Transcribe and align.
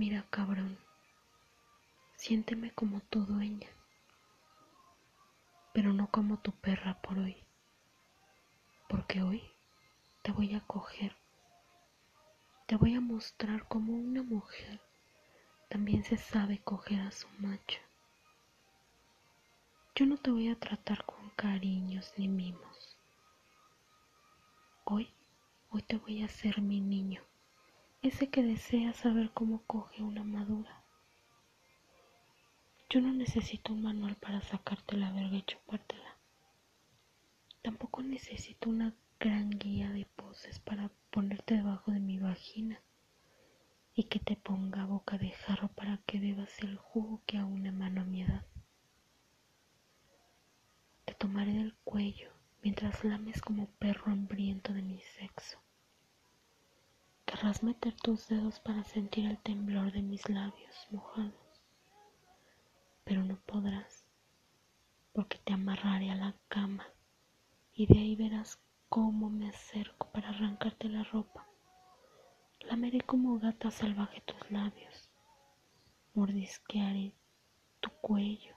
Mira, 0.00 0.24
cabrón, 0.30 0.78
siénteme 2.16 2.70
como 2.70 3.00
tu 3.10 3.26
dueña, 3.26 3.68
pero 5.74 5.92
no 5.92 6.10
como 6.10 6.38
tu 6.38 6.52
perra 6.52 7.02
por 7.02 7.18
hoy, 7.18 7.36
porque 8.88 9.20
hoy 9.20 9.42
te 10.22 10.32
voy 10.32 10.54
a 10.54 10.60
coger, 10.60 11.14
te 12.64 12.76
voy 12.76 12.94
a 12.94 13.02
mostrar 13.02 13.68
cómo 13.68 13.92
una 13.92 14.22
mujer 14.22 14.80
también 15.68 16.02
se 16.02 16.16
sabe 16.16 16.62
coger 16.64 17.00
a 17.02 17.10
su 17.10 17.28
macho. 17.38 17.80
Yo 19.94 20.06
no 20.06 20.16
te 20.16 20.30
voy 20.30 20.48
a 20.48 20.58
tratar 20.58 21.04
con 21.04 21.28
cariños 21.36 22.14
ni 22.16 22.26
mimos. 22.26 22.96
Hoy, 24.84 25.12
hoy 25.68 25.82
te 25.82 25.98
voy 25.98 26.22
a 26.22 26.24
hacer 26.24 26.62
mi 26.62 26.80
niño 26.80 27.22
ese 28.10 28.28
que 28.28 28.42
desea 28.42 28.92
saber 28.92 29.30
cómo 29.30 29.62
coge 29.68 30.02
una 30.02 30.24
madura. 30.24 30.82
Yo 32.88 33.00
no 33.00 33.12
necesito 33.12 33.72
un 33.72 33.82
manual 33.82 34.16
para 34.16 34.40
sacarte 34.40 34.96
la 34.96 35.12
verga 35.12 35.36
y 35.36 35.42
chupártela. 35.42 36.16
Tampoco 37.62 38.02
necesito 38.02 38.68
una 38.68 38.92
gran 39.20 39.50
guía 39.50 39.90
de 39.90 40.06
poses 40.16 40.58
para 40.58 40.90
ponerte 41.12 41.54
debajo 41.54 41.92
de 41.92 42.00
mi 42.00 42.18
vagina 42.18 42.80
y 43.94 44.04
que 44.04 44.18
te 44.18 44.34
ponga 44.34 44.86
boca 44.86 45.16
de 45.16 45.30
jarro 45.30 45.68
para 45.68 45.98
que 45.98 46.18
bebas 46.18 46.58
el 46.62 46.78
jugo 46.78 47.22
que 47.26 47.38
aún 47.38 47.64
emano 47.64 48.00
a 48.00 48.04
mi 48.04 48.22
edad. 48.22 48.44
Te 51.04 51.14
tomaré 51.14 51.52
del 51.52 51.74
cuello 51.84 52.32
mientras 52.60 53.04
lames 53.04 53.40
como 53.40 53.68
perro 53.78 54.10
hambriento 54.10 54.72
de 54.72 54.82
mi 54.82 55.00
sexo 55.00 55.60
Querrás 57.40 57.62
meter 57.62 57.94
tus 57.94 58.28
dedos 58.28 58.60
para 58.60 58.84
sentir 58.84 59.24
el 59.24 59.38
temblor 59.38 59.90
de 59.92 60.02
mis 60.02 60.28
labios 60.28 60.86
mojados, 60.90 61.62
pero 63.02 63.24
no 63.24 63.36
podrás, 63.46 64.04
porque 65.14 65.38
te 65.38 65.54
amarraré 65.54 66.10
a 66.10 66.16
la 66.16 66.34
cama 66.48 66.86
y 67.72 67.86
de 67.86 67.98
ahí 67.98 68.14
verás 68.14 68.60
cómo 68.90 69.30
me 69.30 69.48
acerco 69.48 70.10
para 70.12 70.28
arrancarte 70.28 70.90
la 70.90 71.02
ropa. 71.02 71.48
Lameré 72.60 73.00
como 73.00 73.38
gata 73.38 73.70
salvaje 73.70 74.20
tus 74.20 74.50
labios, 74.50 75.08
mordisquearé 76.12 77.14
tu 77.80 77.88
cuello 78.02 78.54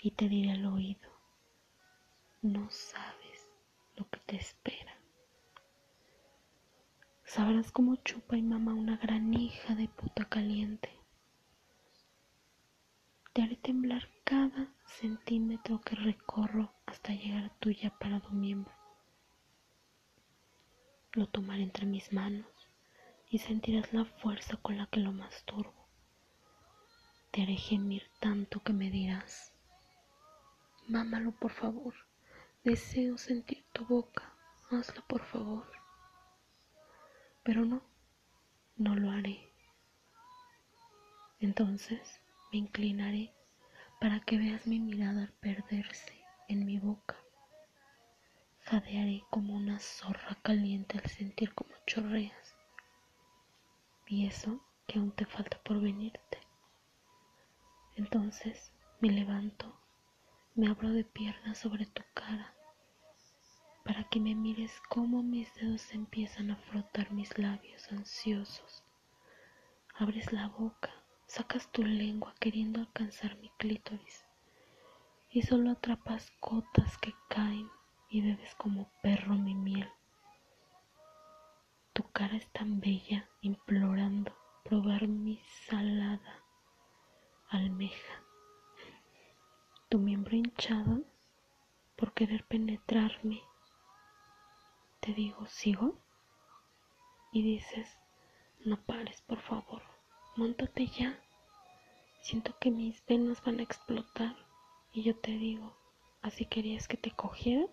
y 0.00 0.12
te 0.12 0.28
diré 0.28 0.52
al 0.52 0.64
oído, 0.64 1.10
no 2.40 2.70
sabes 2.70 3.48
lo 3.96 4.08
que 4.08 4.20
te 4.20 4.36
espera. 4.36 4.99
Sabrás 7.32 7.70
cómo 7.70 7.94
chupa 7.94 8.36
y 8.36 8.42
mama 8.42 8.74
una 8.74 8.96
gran 8.96 9.32
hija 9.32 9.76
de 9.76 9.86
puta 9.86 10.24
caliente. 10.24 10.90
Te 13.32 13.42
haré 13.42 13.54
temblar 13.54 14.08
cada 14.24 14.74
centímetro 14.84 15.80
que 15.80 15.94
recorro 15.94 16.72
hasta 16.86 17.12
llegar 17.12 17.44
a 17.44 17.54
tu 17.60 17.70
ya 17.70 17.96
parado 17.96 18.30
miembro. 18.30 18.74
Lo 21.12 21.28
tomaré 21.28 21.62
entre 21.62 21.86
mis 21.86 22.12
manos 22.12 22.50
y 23.28 23.38
sentirás 23.38 23.92
la 23.92 24.06
fuerza 24.06 24.56
con 24.56 24.76
la 24.76 24.86
que 24.86 24.98
lo 24.98 25.12
masturbo. 25.12 25.86
Te 27.30 27.42
haré 27.42 27.54
gemir 27.54 28.10
tanto 28.18 28.58
que 28.58 28.72
me 28.72 28.90
dirás, 28.90 29.52
mámalo 30.88 31.30
por 31.30 31.52
favor, 31.52 31.94
deseo 32.64 33.16
sentir 33.18 33.64
tu 33.72 33.86
boca, 33.86 34.34
hazlo 34.72 35.04
por 35.06 35.22
favor 35.22 35.80
pero 37.50 37.64
no, 37.64 37.82
no 38.76 38.94
lo 38.94 39.10
haré. 39.10 39.52
Entonces 41.40 42.20
me 42.52 42.58
inclinaré 42.58 43.34
para 44.00 44.20
que 44.20 44.38
veas 44.38 44.68
mi 44.68 44.78
mirada 44.78 45.32
perderse 45.40 46.14
en 46.46 46.64
mi 46.64 46.78
boca. 46.78 47.16
Jadearé 48.66 49.24
como 49.30 49.56
una 49.56 49.80
zorra 49.80 50.38
caliente 50.42 50.96
al 50.98 51.10
sentir 51.10 51.52
como 51.52 51.72
chorreas. 51.88 52.54
Y 54.06 54.28
eso 54.28 54.64
que 54.86 55.00
aún 55.00 55.10
te 55.10 55.26
falta 55.26 55.60
por 55.64 55.80
venirte. 55.80 56.38
Entonces 57.96 58.70
me 59.00 59.10
levanto, 59.10 59.76
me 60.54 60.68
abro 60.68 60.90
de 60.90 61.02
piernas 61.02 61.58
sobre 61.58 61.86
tu 61.86 62.04
cara 62.14 62.54
que 64.10 64.18
me 64.18 64.34
mires 64.34 64.82
cómo 64.88 65.22
mis 65.22 65.54
dedos 65.54 65.94
empiezan 65.94 66.50
a 66.50 66.56
frotar 66.56 67.12
mis 67.12 67.38
labios 67.38 67.92
ansiosos. 67.92 68.82
Abres 69.94 70.32
la 70.32 70.48
boca, 70.48 70.90
sacas 71.26 71.70
tu 71.70 71.84
lengua 71.84 72.34
queriendo 72.40 72.80
alcanzar 72.80 73.38
mi 73.38 73.50
clítoris 73.50 74.26
y 75.30 75.42
solo 75.42 75.70
atrapas 75.70 76.32
gotas 76.40 76.98
que 76.98 77.14
caen 77.28 77.68
y 78.08 78.20
bebes 78.22 78.52
como 78.56 78.90
perro 79.00 79.36
mi 79.36 79.54
miel. 79.54 79.88
Tu 81.92 82.02
cara 82.10 82.36
es 82.36 82.48
tan 82.48 82.80
bella 82.80 83.28
implorando 83.42 84.36
probar 84.64 85.06
mi 85.06 85.40
salada 85.68 86.42
almeja. 87.48 88.24
Tu 89.88 90.00
miembro 90.00 90.34
hinchado 90.34 91.04
por 91.94 92.12
querer 92.12 92.44
penetrarme 92.44 93.40
te 95.10 95.14
digo, 95.16 95.44
¿sigo? 95.48 95.98
Y 97.32 97.42
dices, 97.42 97.88
no 98.64 98.80
pares, 98.80 99.20
por 99.22 99.40
favor, 99.40 99.82
montate 100.36 100.86
ya. 100.86 101.18
Siento 102.22 102.56
que 102.60 102.70
mis 102.70 103.04
venas 103.06 103.42
van 103.42 103.58
a 103.58 103.64
explotar. 103.64 104.36
Y 104.92 105.02
yo 105.02 105.16
te 105.16 105.32
digo, 105.32 105.74
¿así 106.22 106.44
querías 106.44 106.86
que 106.86 106.96
te 106.96 107.10
cogiera? 107.10 107.66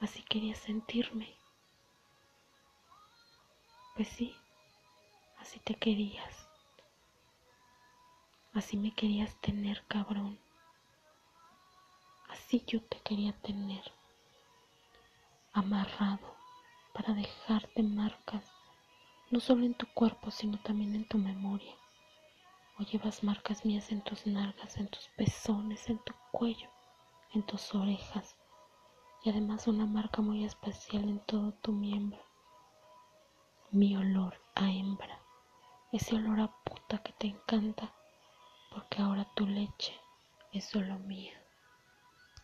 ¿Así 0.00 0.22
querías 0.24 0.58
sentirme? 0.58 1.36
Pues 3.94 4.08
sí, 4.08 4.34
así 5.38 5.60
te 5.60 5.76
querías. 5.76 6.48
Así 8.54 8.76
me 8.76 8.92
querías 8.92 9.40
tener, 9.40 9.84
cabrón. 9.86 10.36
Así 12.28 12.64
yo 12.66 12.82
te 12.82 12.98
quería 13.00 13.32
tener 13.42 14.01
amarrado 15.52 16.34
para 16.94 17.12
dejarte 17.14 17.82
marcas, 17.82 18.44
no 19.30 19.40
solo 19.40 19.64
en 19.64 19.74
tu 19.74 19.86
cuerpo, 19.86 20.30
sino 20.30 20.58
también 20.58 20.94
en 20.94 21.06
tu 21.06 21.18
memoria. 21.18 21.74
O 22.78 22.82
llevas 22.82 23.22
marcas 23.22 23.64
mías 23.64 23.92
en 23.92 24.02
tus 24.02 24.26
nalgas, 24.26 24.76
en 24.78 24.88
tus 24.88 25.08
pezones, 25.16 25.88
en 25.88 25.98
tu 25.98 26.14
cuello, 26.30 26.70
en 27.34 27.42
tus 27.42 27.74
orejas, 27.74 28.36
y 29.24 29.30
además 29.30 29.68
una 29.68 29.86
marca 29.86 30.22
muy 30.22 30.44
especial 30.44 31.08
en 31.08 31.20
todo 31.20 31.52
tu 31.52 31.72
miembro. 31.72 32.20
Mi 33.70 33.96
olor 33.96 34.40
a 34.54 34.70
hembra, 34.70 35.18
ese 35.92 36.16
olor 36.16 36.40
a 36.40 36.48
puta 36.64 37.02
que 37.02 37.12
te 37.12 37.26
encanta, 37.28 37.92
porque 38.70 39.02
ahora 39.02 39.26
tu 39.34 39.46
leche 39.46 39.94
es 40.52 40.64
solo 40.64 40.98
mía. 40.98 41.41